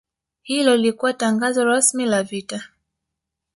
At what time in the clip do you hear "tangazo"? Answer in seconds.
1.13-1.65